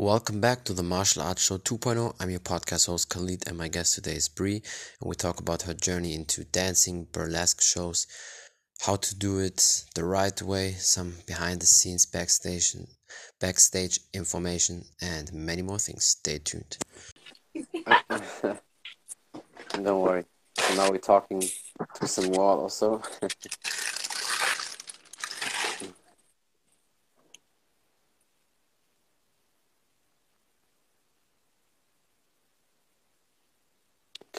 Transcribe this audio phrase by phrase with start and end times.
[0.00, 2.14] Welcome back to the Martial Arts Show 2.0.
[2.18, 5.60] I'm your podcast host Khalid, and my guest today is Bri, and we talk about
[5.64, 8.06] her journey into dancing, burlesque shows,
[8.80, 12.74] how to do it the right way, some behind the scenes backstage,
[13.40, 16.06] backstage information, and many more things.
[16.06, 16.78] Stay tuned.
[19.74, 20.24] Don't worry.
[20.76, 21.42] Now we're talking
[21.96, 23.02] to some wall also.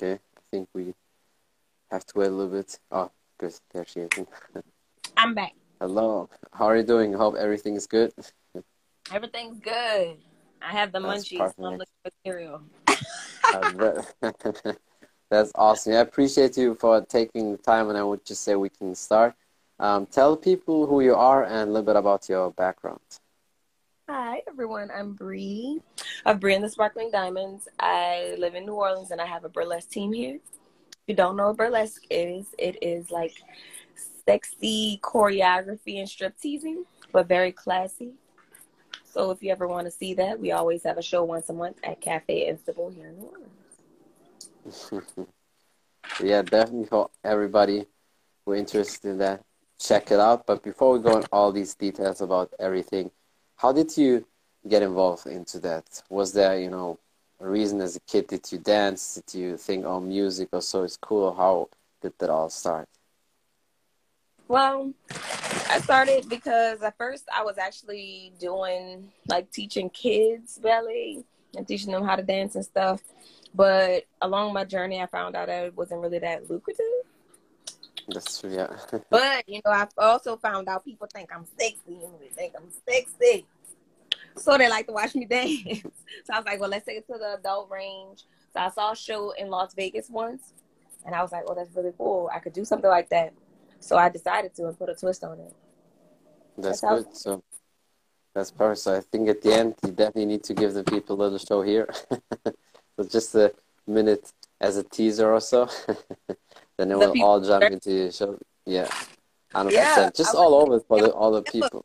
[0.01, 0.93] okay, I think we
[1.91, 2.79] have to wait a little bit.
[2.91, 3.53] Oh, good.
[3.73, 4.09] There she is.
[5.17, 5.53] I'm back.
[5.79, 6.29] Hello.
[6.53, 7.13] How are you doing?
[7.13, 8.13] Hope everything is good.
[9.11, 10.17] Everything's good.
[10.61, 11.37] I have the That's munchies.
[11.37, 11.59] perfect.
[11.59, 12.61] I'm looking for cereal.
[15.29, 15.93] That's awesome.
[15.93, 19.33] I appreciate you for taking the time, and I would just say we can start.
[19.79, 22.99] Um, tell people who you are and a little bit about your background.
[24.13, 24.91] Hi, everyone.
[24.93, 25.79] I'm Bri
[26.25, 27.69] of Bri and the Sparkling Diamonds.
[27.79, 30.35] I live in New Orleans and I have a burlesque team here.
[30.35, 33.41] If you don't know what burlesque is, it is like
[34.25, 38.11] sexy choreography and strip teasing, but very classy.
[39.05, 41.53] So if you ever want to see that, we always have a show once a
[41.53, 43.31] month at Cafe Istanbul here in New
[44.65, 45.29] Orleans.
[46.21, 47.85] yeah, definitely for everybody
[48.45, 49.41] who are interested in that,
[49.79, 50.45] check it out.
[50.45, 53.09] But before we go in all these details about everything,
[53.61, 54.25] how did you
[54.67, 56.01] get involved into that?
[56.09, 56.97] Was there, you know,
[57.39, 58.25] a reason as a kid?
[58.25, 59.21] Did you dance?
[59.27, 61.31] Did you think, oh, music or so is cool?
[61.31, 61.69] How
[62.01, 62.87] did that all start?
[64.47, 64.93] Well,
[65.69, 71.23] I started because at first I was actually doing like teaching kids ballet
[71.55, 73.01] and teaching them how to dance and stuff.
[73.53, 77.00] But along my journey, I found out that it wasn't really that lucrative.
[78.07, 78.67] That's true, yeah.
[79.09, 82.69] But you know, I also found out people think I'm sexy and they think I'm
[82.87, 83.45] sexy,
[84.35, 85.81] so they like to watch me dance.
[86.25, 88.23] so I was like, well, let's take it to the adult range.
[88.53, 90.53] So I saw a show in Las Vegas once,
[91.05, 92.29] and I was like, oh, that's really cool.
[92.33, 93.33] I could do something like that.
[93.79, 95.53] So I decided to and put a twist on it.
[96.57, 97.17] That's That's good.
[97.17, 97.43] So
[98.35, 98.79] that's perfect.
[98.79, 101.37] So I think at the end, you definitely need to give the people a little
[101.37, 101.89] show here.
[102.45, 103.53] so just a
[103.87, 105.67] minute as a teaser or so.
[106.89, 108.37] Then The we'll people- all jump into the show.
[108.65, 108.87] Yeah.
[109.53, 109.71] 100%.
[109.71, 111.83] Yeah, just all over for the, all the people.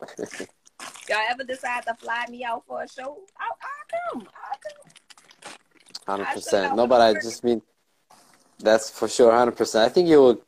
[1.09, 3.19] Y'all ever decide to fly me out for a show?
[3.39, 4.29] I'll, I'll come.
[6.07, 6.27] I'll come.
[6.27, 6.77] 100%.
[6.77, 7.61] No, but I just mean,
[8.61, 9.81] that's for sure 100%.
[9.81, 10.43] I think you will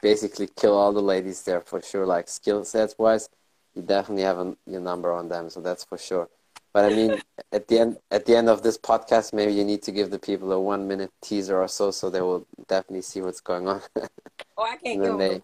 [0.00, 2.06] basically kill all the ladies there for sure.
[2.06, 3.28] Like skill sets wise,
[3.74, 5.50] you definitely have a, your number on them.
[5.50, 6.28] So that's for sure.
[6.74, 7.20] But I mean,
[7.52, 10.18] at the end, at the end of this podcast, maybe you need to give the
[10.18, 13.80] people a one minute teaser or so, so they will definitely see what's going on.
[14.56, 15.42] Oh, I can't give them.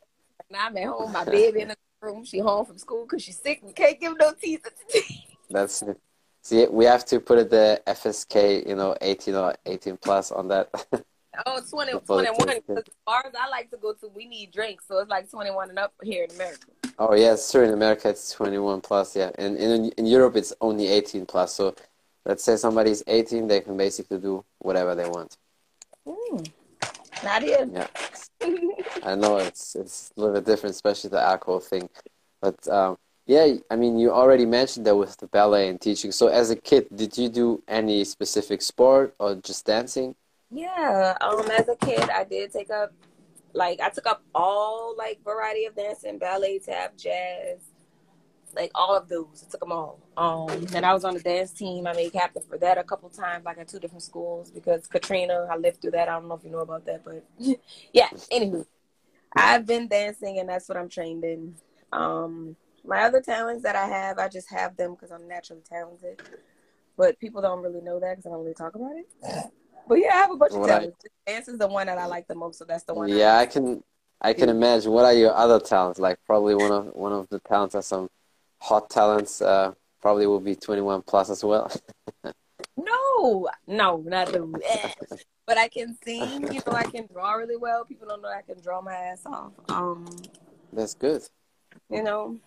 [0.50, 1.12] Now I'm at home.
[1.12, 2.24] My baby in the room.
[2.24, 3.60] She home from school because she's sick.
[3.60, 4.70] We can't give no teaser.
[4.86, 5.24] Today.
[5.50, 5.82] That's
[6.42, 10.46] see, we have to put it the FSK, you know, 18 or 18 plus on
[10.46, 10.68] that.
[11.46, 12.36] oh, 20, 21.
[12.36, 12.60] teaser.
[12.68, 14.84] Because as far as I like to go to, we need drinks.
[14.86, 16.66] So it's like 21 and up here in America.
[17.02, 17.64] Oh yeah, it's true.
[17.64, 19.16] In America, it's 21 plus.
[19.16, 21.54] Yeah, and in in Europe, it's only 18 plus.
[21.54, 21.74] So,
[22.26, 25.38] let's say somebody's 18, they can basically do whatever they want.
[26.06, 26.46] Mm.
[27.24, 27.68] Not yet.
[27.72, 27.86] Yeah,
[29.02, 31.88] I know it's it's a little bit different, especially the alcohol thing.
[32.42, 36.12] But um, yeah, I mean, you already mentioned that with the ballet and teaching.
[36.12, 40.14] So, as a kid, did you do any specific sport or just dancing?
[40.50, 42.92] Yeah, um, as a kid, I did take up,
[43.52, 47.58] like, I took up all like variety of dancing, ballet, tap, jazz,
[48.54, 49.44] like all of those.
[49.46, 50.00] I took them all.
[50.16, 51.86] Um, and I was on the dance team.
[51.86, 55.46] I made captain for that a couple times, like at two different schools, because Katrina,
[55.50, 56.08] I lived through that.
[56.08, 57.24] I don't know if you know about that, but
[57.92, 58.08] yeah.
[58.32, 58.66] Anywho,
[59.34, 61.54] I've been dancing, and that's what I'm trained in.
[61.92, 66.22] Um, my other talents that I have, I just have them because I'm naturally talented.
[66.96, 69.52] But people don't really know that because I don't really talk about it.
[69.88, 71.04] But yeah, I have a bunch of What I- talents.
[71.26, 73.10] Dance is the one that I like the most, so that's the one.
[73.10, 73.82] I- Yeah, I can
[74.20, 74.92] I can imagine.
[74.92, 75.98] What are your other talents?
[75.98, 78.08] Like probably one of one of the talents are some
[78.58, 79.40] hot talents.
[79.42, 79.72] Uh,
[80.02, 81.70] probably will be 21 plus as well.
[82.76, 84.60] No, no, not the.
[84.66, 84.90] eh.
[85.46, 86.50] But I can sing.
[86.52, 87.84] You know, I can draw really well.
[87.84, 89.52] People don't know I can draw my ass off.
[89.68, 90.06] Um,
[90.72, 91.22] That's good.
[91.90, 92.38] you know,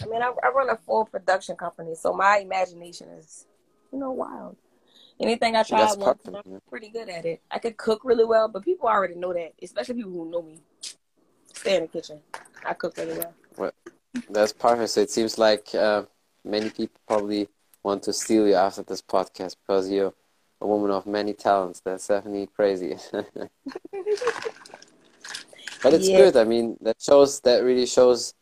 [0.00, 3.46] I mean, I, I run a full production company, so my imagination is,
[3.92, 4.56] you know, wild.
[5.20, 7.42] Anything I try once, perfect, I'm pretty good at it.
[7.50, 10.60] I could cook really well, but people already know that, especially people who know me.
[11.52, 12.20] Stay in the kitchen.
[12.64, 13.34] I cook really well.
[14.30, 14.90] That's perfect.
[14.90, 16.04] So it seems like uh,
[16.44, 17.48] many people probably
[17.82, 20.14] want to steal you after this podcast because you're
[20.60, 21.80] a woman of many talents.
[21.84, 22.96] That's definitely crazy.
[23.12, 23.50] but
[25.94, 26.16] it's Yeah.
[26.16, 26.36] good.
[26.36, 28.34] I mean, that shows that really shows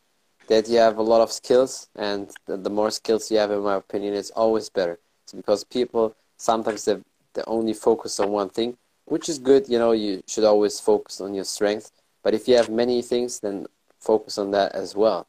[0.47, 3.61] that you have a lot of skills, and the, the more skills you have, in
[3.61, 4.97] my opinion, it's always better.
[5.35, 6.97] because people sometimes they
[7.35, 9.69] they only focus on one thing, which is good.
[9.69, 11.91] You know, you should always focus on your strength.
[12.23, 13.67] But if you have many things, then
[13.99, 15.27] focus on that as well,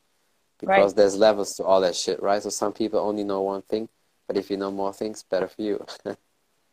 [0.58, 0.96] because Right.
[0.96, 2.42] there's levels to all that shit, right?
[2.42, 3.88] So some people only know one thing,
[4.26, 5.84] but if you know more things, better for you.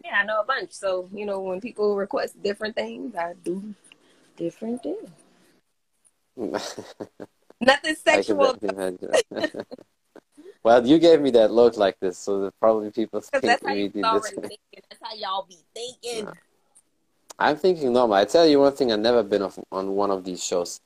[0.06, 0.72] Yeah, I know a bunch.
[0.74, 3.74] So, you know, when people request different things, I do
[4.38, 5.10] different things.
[7.60, 8.98] Nothing sexual definitely imagine
[9.32, 9.66] that.
[10.64, 13.74] Well, you gave me that look like this, so that probably people think that's how
[13.74, 14.58] you already thinking.
[14.90, 16.28] That's how y'all be thinking.
[17.40, 18.16] I'm thinking normal.
[18.16, 20.82] I tell you one thing, I've never been off, on one of these shows,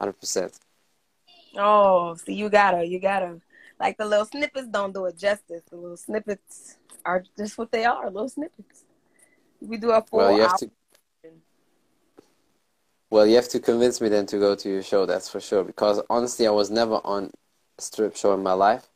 [0.00, 0.58] hundred percent.
[1.56, 3.40] Oh, see, you gotta, you gotta.
[3.78, 5.62] Like the little snippets don't do it justice.
[5.68, 8.84] The little snippets are just what they are, little snippets.
[9.60, 10.48] We do a full Well, you hour.
[10.48, 10.70] have to.
[13.10, 15.06] Well, you have to convince me then to go to your show.
[15.06, 15.64] That's for sure.
[15.64, 17.30] Because honestly, I was never on
[17.78, 18.88] a strip show in my life.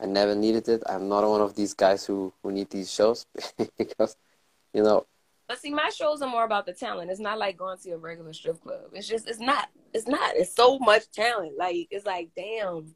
[0.00, 0.82] I never needed it.
[0.88, 3.26] I'm not one of these guys who who need these shows
[3.78, 4.16] because,
[4.74, 5.06] you know,
[5.48, 7.10] But see, my shows are more about the talent.
[7.10, 8.90] It's not like going to a regular strip club.
[8.92, 10.34] It's just, it's not, it's not.
[10.36, 11.56] It's so much talent.
[11.56, 12.94] Like, it's like, damn.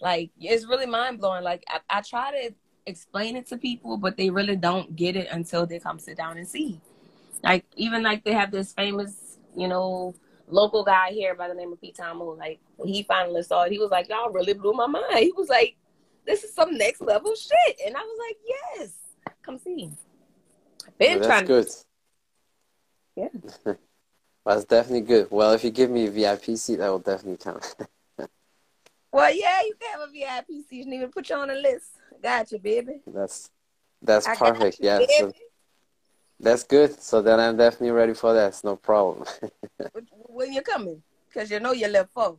[0.00, 1.44] Like, it's really mind blowing.
[1.44, 2.54] Like, I, I try to
[2.86, 6.38] explain it to people, but they really don't get it until they come sit down
[6.38, 6.80] and see.
[7.44, 10.14] Like, even like they have this famous, you know,
[10.48, 12.34] local guy here by the name of Pete Tomo.
[12.34, 15.18] Like, when he finally saw it, he was like, y'all really blew my mind.
[15.18, 15.76] He was like,
[16.28, 17.80] this is some next level shit.
[17.86, 18.92] And I was like, yes,
[19.42, 19.90] come see.
[20.98, 21.84] Been well, trying that's
[23.16, 23.28] good.
[23.66, 23.74] Yeah.
[24.46, 25.28] That's definitely good.
[25.30, 27.74] Well, if you give me a VIP seat, that will definitely count.
[29.10, 30.84] Well, yeah, you can have a VIP seat.
[30.84, 31.92] You need even put you on the list.
[32.22, 33.00] Got you, baby.
[33.06, 33.50] That's
[34.02, 34.78] that's I perfect.
[34.80, 35.32] you, Yeah, so
[36.38, 37.00] that's good.
[37.02, 38.48] So then I'm definitely ready for that.
[38.48, 39.26] It's no problem.
[40.28, 42.36] When you're coming, because you know you live for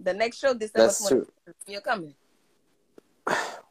[0.00, 1.08] the next show December That's 20th.
[1.08, 1.26] true.
[1.68, 2.14] You're coming.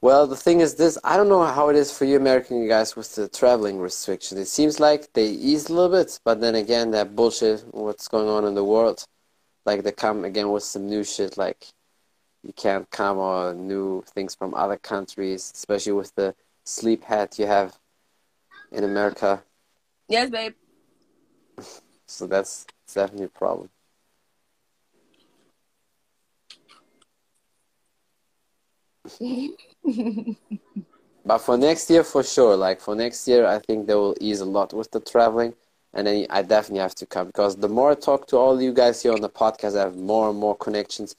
[0.01, 2.95] Well, the thing is this, I don't know how it is for you American guys
[2.95, 4.39] with the traveling restrictions.
[4.39, 8.27] It seems like they ease a little bit, but then again, that bullshit, what's going
[8.27, 9.03] on in the world,
[9.65, 11.67] like they come again with some new shit, like
[12.43, 17.47] you can't come on new things from other countries, especially with the sleep hat you
[17.47, 17.79] have
[18.71, 19.43] in America.
[20.07, 20.53] Yes, babe.
[22.07, 23.71] So that's definitely a problem.
[31.25, 34.41] But for next year, for sure, like for next year, I think they will ease
[34.41, 35.55] a lot with the traveling.
[35.93, 38.73] And then I definitely have to come because the more I talk to all you
[38.73, 41.15] guys here on the podcast, I have more and more connections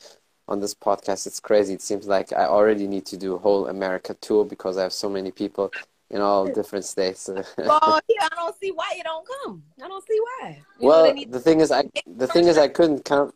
[0.49, 1.27] on this podcast.
[1.27, 1.75] It's crazy.
[1.75, 4.93] It seems like I already need to do a whole America tour because I have
[4.93, 5.73] so many people
[6.11, 7.29] in all different states.
[7.59, 9.63] well, yeah, I don't see why you don't come.
[9.83, 10.63] I don't see why.
[10.79, 13.33] You well, the thing is, I the thing is, I couldn't come.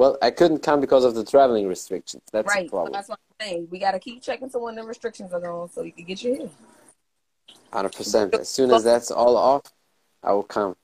[0.00, 2.22] Well, I couldn't come because of the traveling restrictions.
[2.32, 2.64] That's right.
[2.64, 2.92] the So problem.
[2.94, 3.68] that's what I'm saying.
[3.70, 6.22] We got to keep checking to when the restrictions are gone so you can get
[6.22, 6.50] your here.
[7.70, 8.34] Hundred percent.
[8.34, 9.64] As soon as that's all off,
[10.22, 10.74] I will come.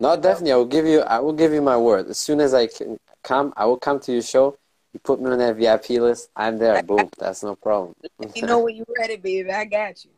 [0.00, 0.50] No, definitely.
[0.50, 1.02] I will give you.
[1.02, 2.08] I will give you my word.
[2.08, 4.58] As soon as I can come, I will come to your show.
[4.92, 6.30] You put me on that VIP list.
[6.34, 6.82] I'm there.
[6.82, 7.08] Boom.
[7.18, 7.94] That's no problem.
[8.34, 9.48] You know when you're ready, baby.
[9.48, 10.10] I got you.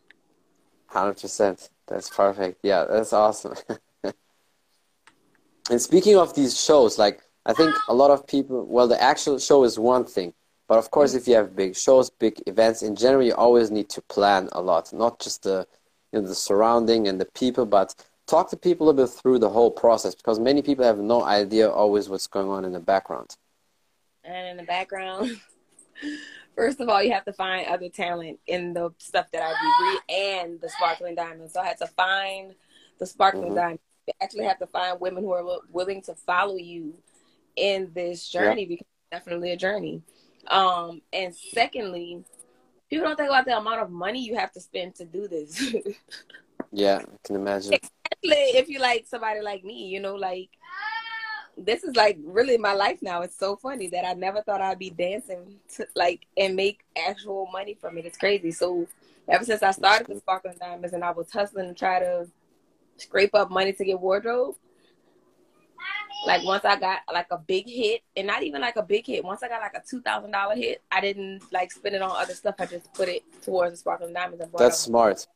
[0.87, 1.69] Hundred percent.
[1.87, 2.61] That's perfect.
[2.63, 3.57] Yeah, that's awesome.
[5.71, 8.67] and speaking of these shows, like I think a lot of people.
[8.67, 10.35] Well, the actual show is one thing,
[10.69, 13.89] but of course, if you have big shows, big events, in general, you always need
[13.89, 14.93] to plan a lot.
[14.93, 15.67] Not just the,
[16.13, 17.95] you know, the surrounding and the people, but
[18.27, 21.25] talk to people a little bit through the whole process because many people have no
[21.25, 23.35] idea always what's going on in the background.
[24.25, 25.41] And in the background,
[26.55, 30.15] first of all, you have to find other talent in the stuff that I do
[30.15, 31.55] and the sparkling diamonds.
[31.55, 32.55] So I had to find
[32.99, 33.57] the sparkling Mhm.
[33.57, 33.83] diamonds.
[34.07, 36.95] You actually have to find women who are willing to follow you
[37.57, 40.03] in this journey because it's definitely a journey.
[40.49, 42.25] Um, and secondly,
[42.89, 45.75] people don't think about the amount of money you have to spend to do this.
[46.73, 47.75] Yeah, I can imagine.
[47.75, 50.51] especially if you like somebody like me, you know, like
[51.57, 53.23] this is like really my life now.
[53.23, 57.49] It's so funny that I never thought I'd be dancing to like and make actual
[57.53, 58.07] money from it.
[58.07, 58.51] It's crazy.
[58.51, 58.87] So
[59.29, 62.29] ever since I started the sparkling diamonds and I was hustling to try to
[62.97, 64.57] scrape up money to get wardrobe.
[66.27, 69.25] Like once I got like a big hit, and not even like a big hit.
[69.25, 72.11] Once I got like a two thousand dollar hit, I didn't like spend it on
[72.11, 72.57] other stuff.
[72.59, 74.43] I just put it towards the sparkling diamonds.
[74.43, 75.27] And That's smart.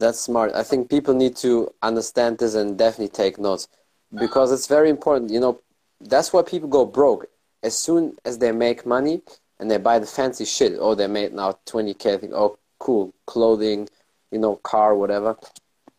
[0.00, 0.52] That's smart.
[0.54, 3.68] I think people need to understand this and definitely take notes
[4.12, 5.30] because it's very important.
[5.30, 5.60] You know,
[6.00, 7.26] that's why people go broke.
[7.62, 9.22] As soon as they make money
[9.58, 13.14] and they buy the fancy shit, oh, they made now 20K, I think, oh, cool,
[13.26, 13.88] clothing,
[14.30, 15.36] you know, car, whatever.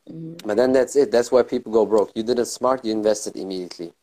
[0.10, 0.46] Mhm.
[0.46, 1.12] But then that's it.
[1.12, 2.12] That's why people go broke.
[2.16, 3.94] You did it smart, you invested immediately.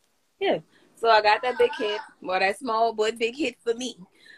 [0.40, 0.58] Yeah.
[0.96, 3.96] So I got that big hit, well, that small but big hit for me.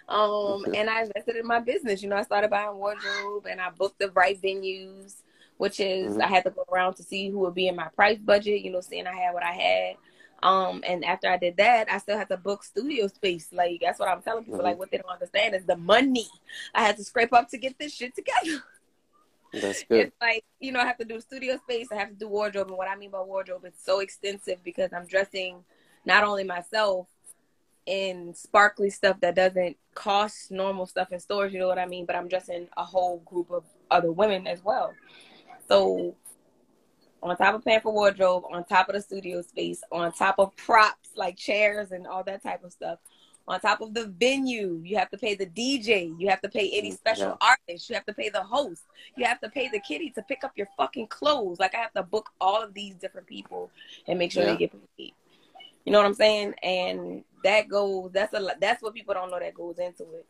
[0.09, 2.03] Um, and I invested in my business.
[2.03, 5.23] You know, I started buying wardrobe and I booked the right venues,
[5.57, 6.23] which is mm-hmm.
[6.23, 8.63] I had to go around to see who would be in my price budget.
[8.63, 9.97] You know, seeing I had what I had.
[10.43, 13.49] Um, and after I did that, I still had to book studio space.
[13.51, 14.59] Like that's what I'm telling people.
[14.59, 14.67] Mm-hmm.
[14.67, 16.29] Like what they don't understand is the money
[16.75, 18.63] I had to scrape up to get this shit together.
[19.61, 20.07] That's good.
[20.07, 21.89] It's like you know, I have to do studio space.
[21.93, 24.93] I have to do wardrobe, and what I mean by wardrobe, it's so extensive because
[24.93, 25.65] I'm dressing
[26.05, 27.09] not only myself
[27.87, 31.53] in sparkly stuff that doesn't cost normal stuff in stores.
[31.53, 32.07] You know what I mean?
[32.07, 34.95] But I'm dressing a whole group of other women as well.
[35.69, 36.15] So
[37.23, 40.55] on top of paying for wardrobe, on top of the studio space, on top of
[40.57, 42.99] props like chairs and all that type of stuff,
[43.47, 46.71] on top of the venue, you have to pay the DJ, you have to pay
[46.73, 47.49] any special yeah.
[47.49, 48.85] artist, you have to pay the host,
[49.17, 51.61] you have to pay the kitty to pick up your fucking clothes.
[51.61, 53.71] Like I have to book all of these different people
[54.09, 54.53] and make sure yeah.
[54.53, 55.13] they get paid.
[55.85, 56.55] You know what I'm saying?
[56.63, 60.27] And that goes that's a that's what people don't know that goes into it.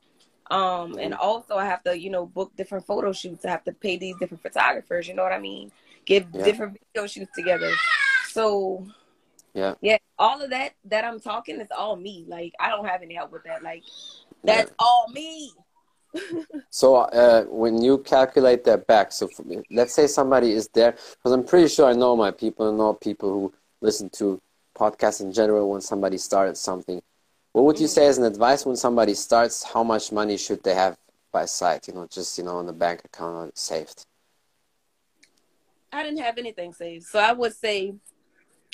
[0.50, 1.20] Um, and mm-hmm.
[1.20, 3.44] also I have to, you know, book different photo shoots.
[3.44, 5.70] I have to pay these different photographers, you know what I mean?
[6.04, 6.44] Get yeah.
[6.44, 7.70] different video shoots together.
[8.28, 8.86] So
[9.54, 9.74] yeah.
[9.80, 9.98] Yeah.
[10.18, 12.24] All of that that I'm talking is all me.
[12.28, 13.62] Like I don't have any help with that.
[13.62, 13.84] Like
[14.42, 14.76] that's yeah.
[14.78, 15.52] all me.
[16.70, 21.32] so uh, when you calculate that back, so me, let's say somebody is there, because
[21.32, 24.40] I'm pretty sure I know my people and know people who listen to
[24.76, 27.00] podcasts in general when somebody started something.
[27.52, 29.62] What would you say as an advice when somebody starts?
[29.62, 30.96] How much money should they have
[31.32, 31.86] by sight?
[31.86, 34.06] You know, just you know, on the bank account saved.
[35.92, 37.94] I didn't have anything saved, so I would say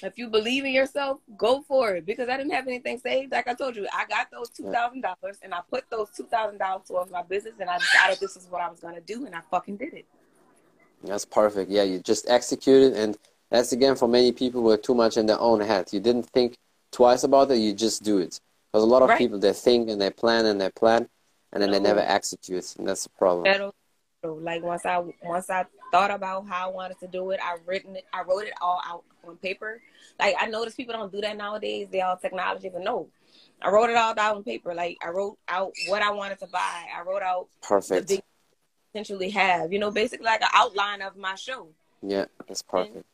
[0.03, 2.07] if you believe in yourself, go for it.
[2.07, 3.33] Because I didn't have anything saved.
[3.33, 6.25] Like I told you, I got those two thousand dollars and I put those two
[6.25, 9.27] thousand dollars towards my business and I decided this is what I was gonna do
[9.27, 10.07] and I fucking did it.
[11.05, 11.71] That's perfect.
[11.71, 13.17] Yeah, you just executed and
[13.51, 15.93] that's again for many people who are too much in their own head.
[15.93, 16.57] You didn't think
[16.93, 18.41] twice about it, you just do it.
[18.73, 19.19] Because a lot of right.
[19.19, 21.09] people they think and they plan and they plan
[21.53, 21.79] and then no.
[21.79, 23.73] they never execute and that's the problem.
[24.23, 27.97] Like once I once I thought about how I wanted to do it, I written
[27.97, 29.81] it I wrote it all out on paper.
[30.19, 31.89] Like I notice people don't do that nowadays.
[31.91, 33.09] They all technology, but no.
[33.63, 34.75] I wrote it all down on paper.
[34.75, 36.85] Like I wrote out what I wanted to buy.
[36.95, 38.09] I wrote out perfect.
[38.09, 38.21] The
[38.93, 39.73] potentially have.
[39.73, 41.69] You know, basically like an outline of my show.
[42.03, 42.97] Yeah, that's perfect.
[42.97, 43.05] And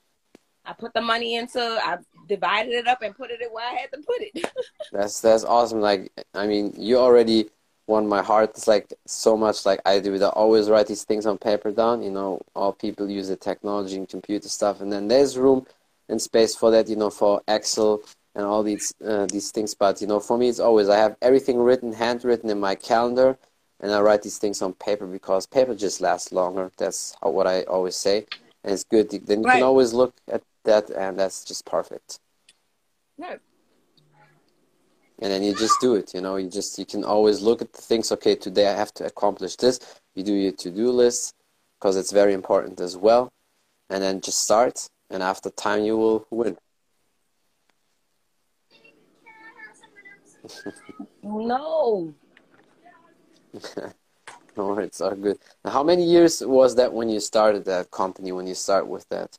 [0.65, 1.61] I put the money into.
[1.61, 1.99] I
[2.29, 4.51] divided it up and put it where I had to put it.
[4.93, 5.81] that's that's awesome.
[5.81, 7.49] Like I mean, you already
[7.87, 8.51] won my heart.
[8.51, 10.15] It's like so much like I do.
[10.23, 12.03] I always write these things on paper down.
[12.03, 15.67] You know, all people use the technology and computer stuff, and then there's room
[16.09, 16.89] and space for that.
[16.89, 18.03] You know, for Excel
[18.35, 19.75] and all these uh, these things.
[19.75, 23.39] But you know, for me, it's always I have everything written, handwritten in my calendar,
[23.81, 26.71] and I write these things on paper because paper just lasts longer.
[26.77, 28.27] That's how, what I always say,
[28.63, 29.11] and it's good.
[29.11, 29.55] Then you right.
[29.55, 32.21] can always look at that, and that's just perfect.
[33.19, 33.39] No.
[35.21, 36.13] And then you just do it.
[36.15, 38.13] You know, you just you can always look at the things.
[38.13, 39.81] Okay, today I have to accomplish this.
[40.15, 41.35] You do your to-do list
[41.79, 43.33] because it's very important as well,
[43.89, 46.57] and then just start and after time you will win.
[51.23, 52.15] no.
[54.57, 55.39] no, it's all good.
[55.65, 58.33] Now, how many years was that when you started that company?
[58.33, 59.37] When you start with that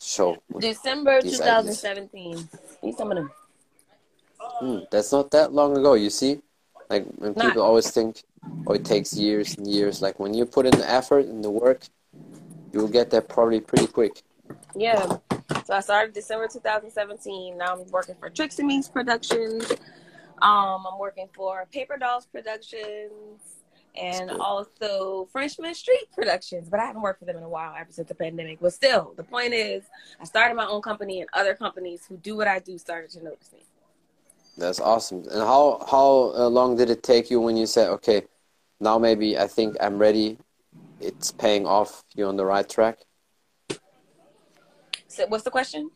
[0.00, 0.36] show?
[0.58, 2.48] December 2017.
[2.82, 2.96] Need
[4.60, 5.94] Hmm, that's not that long ago.
[5.94, 6.40] You see,
[6.88, 7.46] like when not.
[7.46, 8.22] people always think,
[8.66, 11.50] "Oh, it takes years and years." Like when you put in the effort and the
[11.50, 11.84] work,
[12.72, 14.22] you will get there probably pretty quick.
[14.74, 15.18] Yeah.
[15.64, 17.56] So I started December 2017.
[17.56, 19.70] Now I'm working for Trixie Meeks Productions.
[20.42, 23.40] Um, I'm working for Paper Dolls Productions
[24.00, 26.68] and also Frenchmen Street Productions.
[26.68, 28.58] But I haven't worked for them in a while ever since the pandemic.
[28.60, 29.84] But still, the point is,
[30.20, 33.24] I started my own company, and other companies who do what I do started to
[33.24, 33.60] notice me.
[34.56, 35.24] That's awesome.
[35.30, 38.22] And how how uh, long did it take you when you said, okay,
[38.80, 40.38] now maybe I think I'm ready?
[41.00, 42.04] It's paying off.
[42.14, 42.98] You're on the right track.
[45.08, 45.90] So what's the question?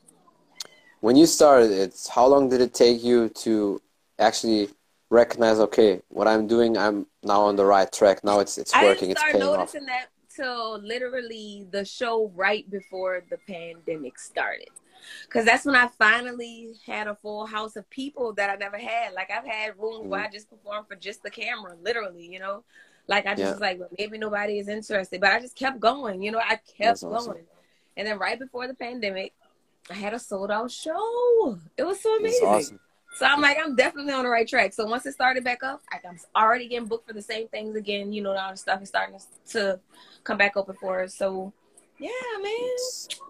[1.01, 3.81] When you started it's how long did it take you to
[4.19, 4.71] actually
[5.11, 8.25] recognize, okay, what I'm doing, I'm now on the right track.
[8.25, 9.11] Now it's it's working.
[9.11, 9.59] It's paying off.
[9.59, 14.71] noticing that till literally the show right before the pandemic started.
[15.29, 19.13] Cause that's when I finally had a full house of people that I never had.
[19.15, 20.09] Like I've had rooms mm-hmm.
[20.11, 22.65] where I just performed for just the camera, literally, you know.
[23.07, 23.51] Like I just yeah.
[23.51, 26.23] was like, well, maybe nobody is interested, but I just kept going.
[26.23, 27.45] You know, I kept going.
[27.97, 29.35] And then right before the pandemic,
[29.91, 31.59] I had a sold out show.
[31.77, 32.49] It was so amazing.
[32.49, 32.81] Awesome.
[33.17, 34.73] So I'm like, I'm definitely on the right track.
[34.73, 37.77] So once it started back up, like I'm already getting booked for the same things
[37.77, 38.13] again.
[38.13, 39.19] You know, all the stuff is starting
[39.51, 39.79] to
[40.25, 41.15] come back open for us.
[41.15, 41.53] So
[41.99, 42.11] yeah,
[42.43, 42.53] man,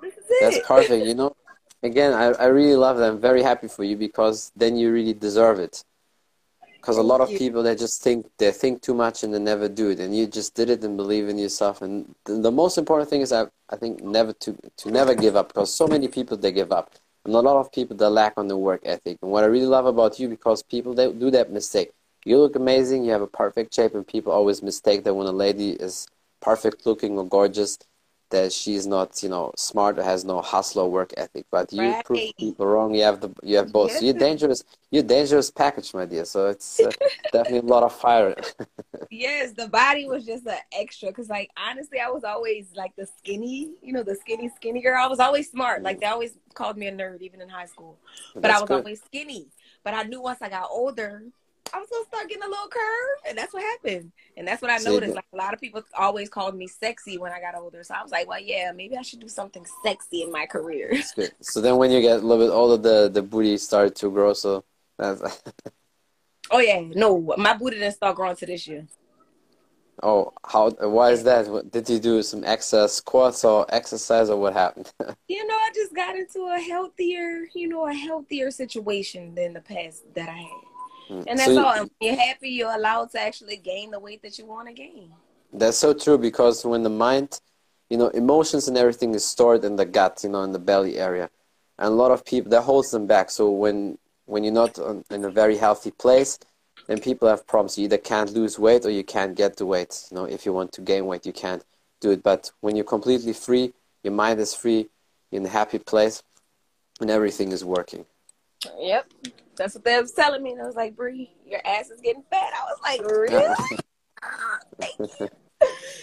[0.01, 0.41] this is it.
[0.41, 1.05] That's perfect.
[1.05, 1.37] You know,
[1.85, 3.11] again, I, I really love that.
[3.11, 5.85] I'm very happy for you because then you really deserve it.
[6.77, 9.69] Because a lot of people they just think they think too much and they never
[9.71, 11.81] do it, and you just did it and believe in yourself.
[11.81, 15.35] And the, the most important thing is I I think never to to never give
[15.35, 16.91] up because so many people they give up,
[17.25, 19.17] and a lot of people they lack on the work ethic.
[19.23, 21.91] And what I really love about you because people they do that mistake.
[22.27, 25.33] You look amazing, you have a perfect shape, and people always mistake that when a
[25.33, 26.07] lady is
[26.41, 27.79] perfect looking or gorgeous,
[28.35, 31.47] that she's not, you know, smart or has no hustle or work ethic.
[31.51, 32.05] But you Right.
[32.05, 32.95] prove people wrong.
[32.95, 33.93] You have the you have both.
[33.93, 34.65] So you're dangerous.
[34.91, 36.25] You're dangerous package, my dear.
[36.27, 36.93] So it's uh,
[37.33, 38.37] definitely a lot of fire.
[39.11, 41.13] Yes, the body was just an extra.
[41.13, 45.01] Cause like honestly, I was always like the skinny, you know, the skinny, skinny girl.
[45.03, 45.85] I was always smart.
[45.85, 48.01] Like they always called me a nerd, even in high school.
[48.41, 48.73] But I was good.
[48.73, 49.51] always skinny.
[49.85, 51.23] But I knew once I got older,
[51.73, 54.13] I was gonna start getting a little curve, and that's what happened.
[54.37, 55.15] And that's what I noticed.
[55.17, 57.83] Like a lot of people always called me sexy when I got older.
[57.83, 60.93] So I was like, well, yeah, maybe I should do something sexy in my career.
[61.41, 64.35] So then when you get a little bit older, the the booty started to grow.
[64.35, 64.65] So
[64.99, 65.23] that's
[66.51, 68.87] Oh yeah, no, my booty didn't start growing to this year.
[70.03, 71.71] oh how why is that?
[71.71, 74.93] Did you do some extra squats or exercise or what happened?
[75.29, 79.61] You know, I just got into a healthier, you know, a healthier situation than the
[79.61, 80.74] past that I had.
[81.11, 81.25] Mm.
[81.27, 81.73] And that's So you- all.
[81.73, 84.75] And when you're happy, you're allowed to actually gain the weight that you want to
[84.75, 85.13] gain.
[85.53, 87.41] That's so true because when the mind,
[87.91, 90.99] you know, emotions and everything is stored in the gut, you know, in the belly
[90.99, 91.31] area,
[91.79, 93.31] and a lot of people that holds them back.
[93.31, 96.39] So when when you're not on, in a very healthy place,
[96.87, 97.77] then people have problems.
[97.79, 100.05] You either can't lose weight or you can't get the weight.
[100.11, 101.63] You know, if you want to gain weight, you can't
[102.01, 102.23] do it.
[102.23, 104.89] But when you're completely free, your mind is free,
[105.31, 106.23] you're in a happy place,
[107.01, 108.07] and everything is working.
[108.79, 109.13] Yep.
[109.57, 110.53] That's what they was telling me.
[110.53, 112.53] And I was like, Bri, your ass is getting fat.
[112.55, 113.55] I was like, really?
[114.81, 115.29] Thank you.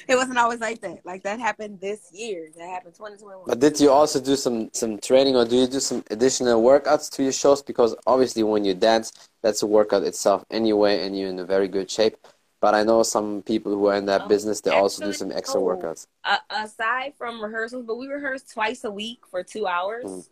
[0.07, 1.05] It wasn't always like that.
[1.05, 2.47] Like that happened this year.
[2.57, 3.45] That happened 2021.
[3.47, 7.09] But did you also do some some training or do you do some additional workouts
[7.11, 7.61] to your shows?
[7.61, 9.11] Because obviously when you dance,
[9.43, 12.15] that's a workout itself anyway, and you're in a very good shape.
[12.59, 15.31] But I know some people who are in that Oh, business, they also do some
[15.31, 15.67] extra no.
[15.67, 16.05] workouts.
[16.23, 20.29] uh, aside from rehearsals, but we rehearse twice a week for two hours.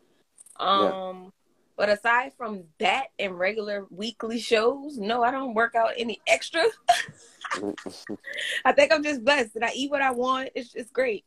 [0.60, 0.66] Mm.
[0.66, 1.34] Um,
[1.80, 6.66] but aside from that and regular weekly shows, no, I don't work out any extra.
[8.66, 10.50] I think I'm just blessed that I eat what I want.
[10.56, 11.24] It's it's great.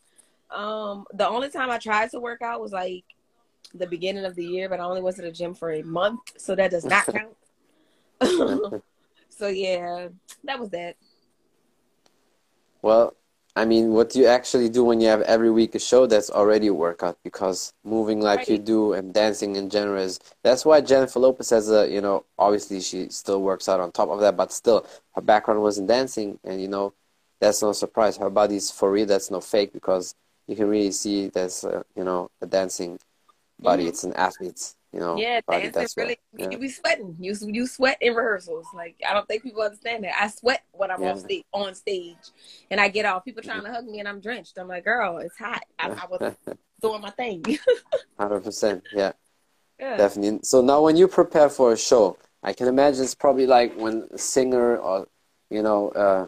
[0.50, 3.04] Um, the only time I tried to work out was like
[3.72, 6.20] the beginning of the year, but I only went to the gym for a month,
[6.36, 7.06] so that does not
[8.20, 8.82] count.
[9.30, 10.08] so yeah,
[10.44, 10.96] that was that.
[12.82, 13.16] Well,
[13.54, 16.68] I mean, what you actually do when you have every week a show, that's already
[16.68, 21.18] a workout because moving like you do and dancing in general is that's why Jennifer
[21.20, 24.52] Lopez has a, you know, obviously she still works out on top of that, but
[24.52, 26.94] still her background was in dancing and you know,
[27.40, 28.16] that's no surprise.
[28.16, 30.14] Her body's for real, that's no fake because
[30.46, 32.98] you can really see there's, uh, you know, a dancing
[33.60, 33.84] body.
[33.84, 33.88] Mhm.
[33.88, 36.50] It's an athlete's, you know, Yeah, dancing really Yeah.
[36.50, 37.16] you be sweating.
[37.18, 38.66] You you sweat in rehearsals.
[38.74, 40.14] Like I don't think people understand that.
[40.20, 41.12] I sweat when I'm Yeah.
[41.12, 42.16] off stage on stage,
[42.70, 43.24] and I get off.
[43.24, 44.58] People trying to hug me, and I'm drenched.
[44.58, 45.64] I'm like, girl, it's hot.
[45.78, 46.20] I, I was
[46.82, 47.44] doing my thing.
[48.18, 49.12] Hundred percent, yeah.
[49.78, 49.96] yeah.
[49.96, 50.40] Definitely.
[50.44, 54.08] So now when you prepare for a show, I can imagine it's probably like when
[54.12, 55.08] a singer or,
[55.50, 56.26] you know, uh,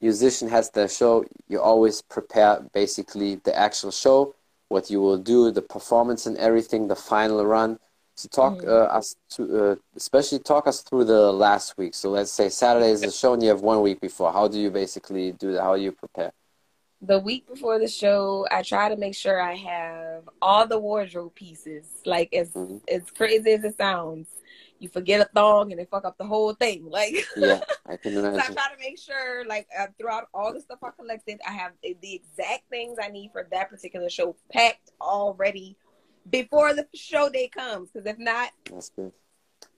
[0.00, 4.34] musician has their show, you always prepare basically the actual show,
[4.68, 7.78] what you will do, the performance and everything, the final run.
[8.16, 11.94] So talk uh, us to, uh, especially talk us through the last week.
[11.94, 14.32] So let's say Saturday is the show and you have one week before.
[14.32, 15.62] How do you basically do that?
[15.62, 16.32] How do you prepare?
[17.02, 21.34] the week before the show, I try to make sure I have all the wardrobe
[21.34, 21.86] pieces.
[22.04, 22.80] Like as Mhm.
[22.88, 24.28] as crazy as it sounds,
[24.78, 26.88] you forget a thong and they fuck up the whole thing.
[26.90, 30.60] Like Yeah, I can So I try to make sure, like, uh, throughout all the
[30.60, 34.90] stuff I collected, I have the exact things I need for that particular show packed
[35.00, 35.76] already
[36.30, 37.90] before the show day comes.
[37.90, 38.50] Because if not,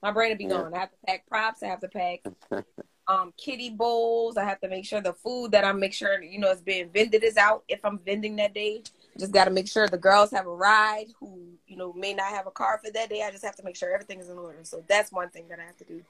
[0.01, 0.49] my brain will be Yeah.
[0.61, 0.73] gone.
[0.73, 1.63] I have to pack props.
[1.63, 2.21] I have to pack
[3.07, 4.37] um kitty bowls.
[4.37, 6.89] I have to make sure the food that I'm make sure you know is being
[6.89, 7.63] vended is out.
[7.67, 8.83] If I'm vending that day,
[9.17, 12.27] just got to make sure the girls have a ride who you know may not
[12.27, 13.23] have a car for that day.
[13.23, 14.59] I just have to make sure everything is in order.
[14.63, 16.03] So that's one thing that I have to do.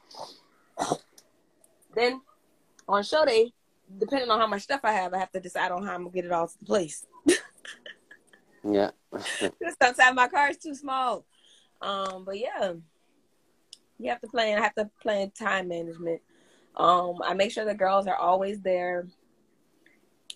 [1.96, 2.22] Then
[2.88, 3.54] on show day,
[3.98, 6.14] depending on how much stuff I have, I have to decide on how I'm gonna
[6.14, 7.06] get it all to the place.
[8.64, 8.92] Yeah.
[9.82, 11.26] Sometimes my car is too small.
[11.82, 12.74] Um, but yeah,
[13.98, 14.58] you have to plan.
[14.58, 16.22] I have to plan time management.
[16.76, 19.08] Um, I make sure the girls are always there.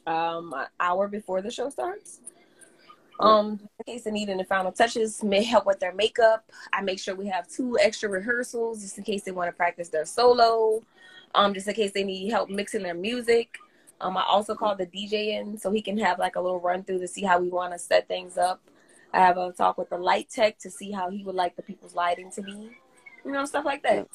[0.05, 2.19] Um, an hour before the show starts.
[3.19, 6.51] Um, in case they need any final touches, may help with their makeup.
[6.73, 9.89] I make sure we have two extra rehearsals just in case they want to practice
[9.89, 10.83] their solo.
[11.35, 13.57] Um, just in case they need help mixing their music.
[14.03, 16.83] Um, I also call the DJ in so he can have like a little run
[16.83, 18.61] through to see how we want to set things up.
[19.13, 21.61] I have a talk with the light tech to see how he would like the
[21.61, 22.71] people's lighting to be.
[23.23, 24.07] You know, stuff like that.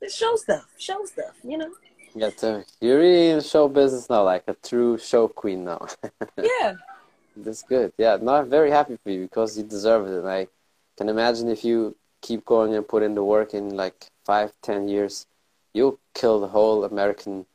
[0.00, 1.36] It's show stuff, show stuff.
[1.42, 1.72] You know.
[2.14, 5.86] Yeah, so you're really in show business now, like a true show queen now.
[6.42, 6.74] yeah.
[7.34, 7.94] That's good.
[7.96, 10.18] Yeah, no, I'm very happy for you because you deserve it.
[10.18, 10.48] And I
[10.98, 14.88] can imagine if you keep going and put in the work in like five, ten
[14.88, 15.26] years,
[15.72, 17.46] you'll kill the whole American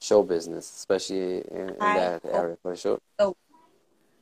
[0.00, 2.98] show business, especially in, in that area for sure.
[3.20, 3.36] So,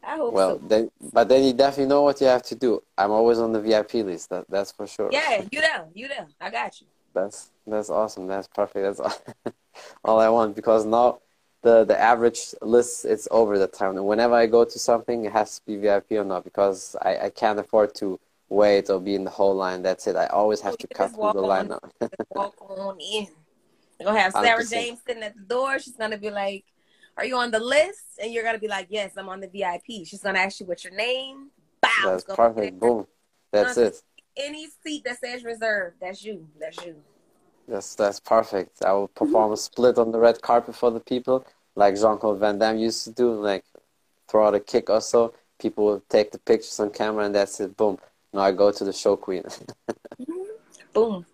[0.02, 0.68] I hope well, so.
[0.68, 2.82] then, but then you definitely know what you have to do.
[2.96, 4.30] I'm always on the VIP list.
[4.30, 5.10] That that's for sure.
[5.12, 6.26] Yeah, you there, you there.
[6.40, 6.86] I got you.
[7.14, 8.26] That's that's awesome.
[8.26, 8.84] That's perfect.
[8.84, 9.52] That's all,
[10.04, 11.20] all I want because now
[11.62, 13.96] the the average list it's over the time.
[13.96, 17.26] And whenever I go to something, it has to be VIP or not because I,
[17.26, 19.82] I can't afford to wait or be in the whole line.
[19.82, 20.16] That's it.
[20.16, 21.70] I always have to cut through the line
[22.30, 23.28] walk on in.
[23.98, 24.70] You're gonna have Sarah 100%.
[24.70, 25.78] James sitting at the door.
[25.78, 26.64] She's gonna be like,
[27.16, 30.04] "Are you on the list?" And you're gonna be like, "Yes, I'm on the VIP."
[30.04, 31.50] She's gonna ask you what's your name.
[31.80, 31.88] Bow.
[32.04, 32.78] That's perfect.
[32.78, 33.06] Boom.
[33.50, 34.02] That's it.
[34.36, 36.46] Any seat that says reserved, that's you.
[36.60, 37.02] That's you.
[37.66, 38.82] That's that's perfect.
[38.84, 42.38] I will perform a split on the red carpet for the people, like Jean Claude
[42.38, 43.64] Van Damme used to do, like
[44.28, 45.34] throw out a kick or so.
[45.58, 47.76] People will take the pictures on camera, and that's it.
[47.76, 47.98] Boom.
[48.32, 49.42] Now I go to the show queen.
[50.92, 51.26] Boom.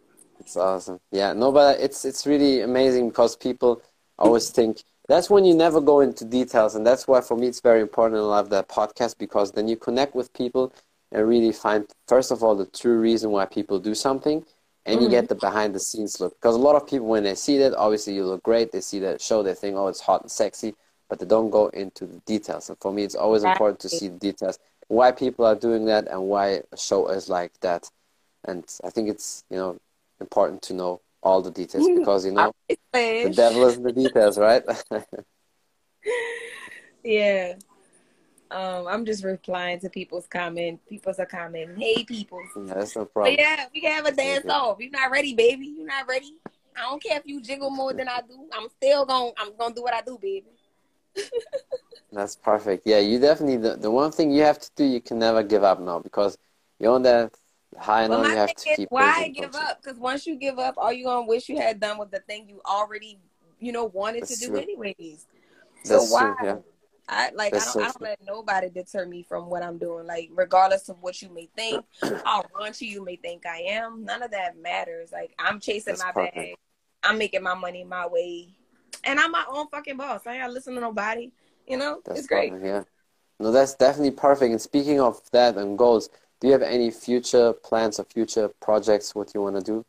[0.44, 1.00] It's awesome.
[1.10, 3.80] Yeah, no, but it's it's really amazing because people
[4.18, 7.60] always think that's when you never go into details, and that's why for me it's
[7.60, 8.20] very important.
[8.20, 10.74] I love that podcast because then you connect with people
[11.12, 14.44] and really find first of all the true reason why people do something,
[14.84, 15.28] and you get mm-hmm.
[15.28, 16.34] the behind the scenes look.
[16.38, 18.70] Because a lot of people when they see that, obviously you look great.
[18.70, 20.74] They see that show, they think, oh, it's hot and sexy,
[21.08, 22.68] but they don't go into the details.
[22.68, 26.06] And for me, it's always important to see the details, why people are doing that,
[26.06, 27.90] and why a show is like that.
[28.44, 29.78] And I think it's you know
[30.24, 32.52] important to know all the details because you know
[32.92, 34.62] the devil is in the details, right?
[37.04, 37.54] Yeah.
[38.50, 40.80] Um, I'm just replying to people's comment.
[40.88, 43.36] People's are commenting, "Hey, people." yeah, that's no But problem.
[43.38, 44.78] yeah, we can have a dance off.
[44.80, 45.66] You're not ready, baby.
[45.66, 46.36] You're not ready.
[46.76, 48.48] I don't care if you jiggle more than I do.
[48.52, 49.34] I'm still going.
[49.34, 50.46] to I'm gonna do what I do, baby.
[52.12, 52.86] That's perfect.
[52.86, 55.64] Yeah, you definitely the, the one thing you have to do you can never give
[55.64, 56.38] up now because
[56.78, 57.34] you're on that
[57.78, 58.90] high my You have to keep.
[58.90, 59.82] why give up?
[59.82, 62.48] Because once you give up, all you gonna wish you had done was the thing
[62.48, 63.18] you already,
[63.58, 64.62] you know, wanted That's to do true.
[64.62, 65.26] anyways.
[65.84, 66.34] So That's why?
[66.38, 66.46] true.
[66.46, 66.56] Yeah,
[67.08, 70.06] I like I don't so I don't let nobody deter me from what I'm doing.
[70.06, 71.84] Like regardless of what you may think,
[72.24, 75.12] how raunchy you may think I am, none of that matters.
[75.12, 76.34] Like I'm chasing That's my perfect.
[76.34, 76.54] bag.
[77.02, 78.48] I'm making my money my way.
[79.04, 80.22] And I'm my own fucking boss.
[80.26, 81.30] I ain't gotta listen to nobody.
[81.66, 82.00] You know?
[82.04, 82.50] that's it's great.
[82.50, 82.66] perfect.
[82.66, 82.82] Yeah.
[83.40, 84.52] No, that's definitely perfect.
[84.52, 86.08] And speaking of that and goals,
[86.40, 89.14] do you have any future plans or future projects?
[89.14, 89.84] What you want to do?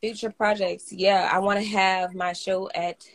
[0.00, 0.92] Future projects.
[0.92, 3.06] Yeah, I wanna have my show at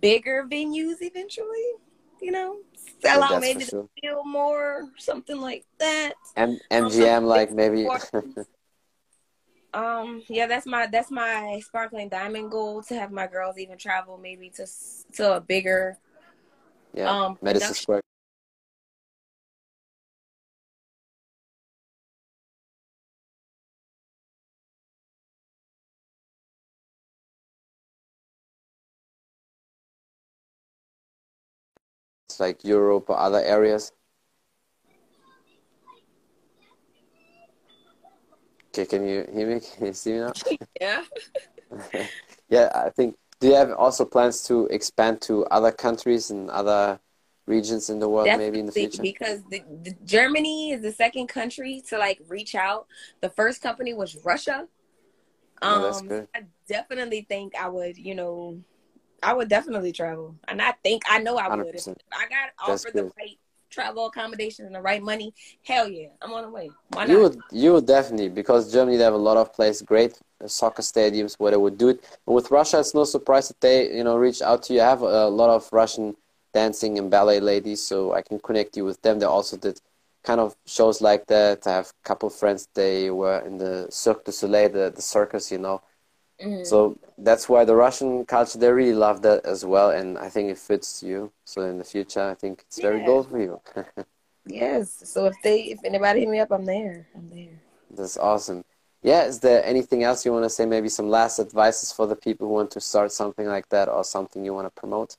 [0.00, 1.74] bigger venues eventually.
[2.20, 2.56] You know?
[3.00, 3.88] Sell Yeah, out maybe sure.
[4.00, 6.14] Fillmore, something like that.
[6.36, 7.88] M- Um, MGM, like maybe.
[9.74, 14.18] Um, yeah, that's my that's my sparkling diamond goal to have my girls even travel
[14.18, 14.66] maybe to
[15.14, 15.96] to a bigger
[16.92, 17.82] yeah, um Madison production.
[17.82, 18.02] Square.
[32.42, 33.92] Like Europe or other areas.
[38.68, 39.60] Okay, can you hear me?
[39.76, 40.32] Can you see me now?
[40.80, 41.04] Yeah.
[42.48, 43.16] Yeah, I think.
[43.40, 47.00] Do you have also plans to expand to other countries and other
[47.46, 49.02] regions in the world, maybe in the future?
[49.02, 52.86] because the, the Germany is the second country to like reach out.
[53.20, 54.68] The first company was Russia.
[55.62, 56.28] Oh, that's Um, good.
[56.34, 58.58] I definitely think I would, you know,
[59.22, 61.74] I would definitely travel, and I think I know I would.
[61.74, 63.38] If I got offered the right
[63.70, 65.32] travel accommodations and the right money,
[65.64, 66.70] hell yeah, I'm on the way.
[66.88, 67.12] Why not?
[67.12, 70.82] You would, you would definitely, because Germany they have a lot of places, great soccer
[70.82, 72.04] stadiums where they would do it.
[72.26, 74.80] And with Russia, it's no surprise that they, you know, reach out to you.
[74.80, 76.16] I have a lot of Russian
[76.52, 79.18] dancing and ballet ladies, so I can connect you with them.
[79.18, 79.80] They also did
[80.22, 81.66] kind of shows like that.
[81.66, 82.68] I have a couple of friends.
[82.74, 85.80] They were in the Cirque du Soleil, the, the circus, you know.
[86.42, 86.66] Mhm.
[86.66, 90.50] So that's why the Russian culture they really love that as well, and I think
[90.50, 91.32] it fits you.
[91.44, 93.06] So in the future, I think it's very Yeah.
[93.06, 93.60] good for you.
[94.44, 95.08] Yes.
[95.08, 97.06] So if they, if anybody hit me up, I'm there.
[97.14, 97.60] I'm there.
[97.90, 98.64] That's awesome.
[99.02, 100.66] Yeah, is there anything else you want to say?
[100.66, 104.02] Maybe some last advices for the people who want to start something like that or
[104.04, 105.16] something you want to promote?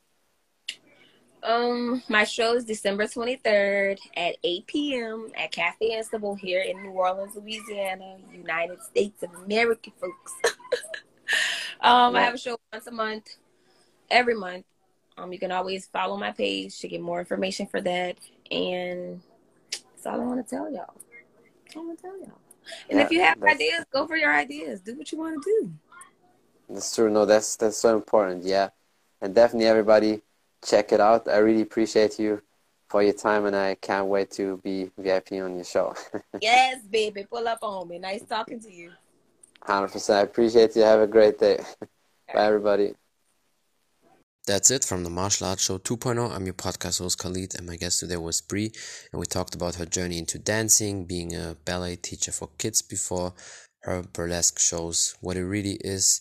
[1.43, 5.29] Um, my show is December 23rd at 8 p.m.
[5.38, 10.33] at Cafe Istanbul here in New Orleans, Louisiana, United States of America, folks.
[11.81, 13.36] um, I have a show once a month,
[14.09, 14.65] every month.
[15.17, 18.17] Um, you can always follow my page to get more information for that.
[18.49, 19.21] And
[19.71, 20.93] That's all I want to tell y'all.
[21.75, 22.39] I want to tell y'all.
[22.89, 24.81] And yeah, if you have ideas, go for your ideas.
[24.81, 25.71] Do what you want to do.
[26.69, 27.09] That's true.
[27.09, 28.43] No, that's that's so important.
[28.43, 28.69] Yeah,
[29.21, 30.21] and definitely everybody
[30.63, 31.27] check it out.
[31.27, 32.41] I really appreciate you
[32.88, 35.95] for your time, and I can't wait to be VIP on your show.
[36.41, 37.99] yes, baby, pull up on me.
[37.99, 38.91] Nice talking to you.
[39.65, 40.19] Hundred percent.
[40.19, 40.82] I appreciate you.
[40.82, 41.58] Have a great day.
[42.34, 42.93] Bye, everybody.
[44.45, 46.36] That's it from the Martial Arts Show 2.0.
[46.36, 48.73] I'm your podcast host Khalid, and my guest today was Bri,
[49.13, 53.34] and we talked about her journey into dancing, being a ballet teacher for kids before
[53.84, 56.19] her burlesque shows, what it really is,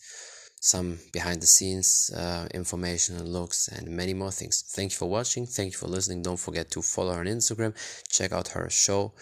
[0.61, 4.63] some behind the scenes uh, information and looks, and many more things.
[4.69, 5.45] Thank you for watching.
[5.45, 6.23] Thank you for listening.
[6.23, 7.75] Don't forget to follow her on Instagram,
[8.09, 9.15] check out her show.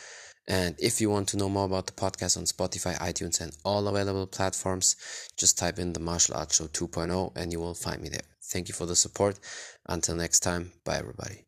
[0.48, 3.86] And if you want to know more about the podcast on Spotify, iTunes, and all
[3.86, 4.96] available platforms,
[5.36, 8.20] just type in the Martial Arts Show 2.0 and you will find me there.
[8.42, 9.38] Thank you for the support.
[9.86, 11.44] Until next time, bye everybody.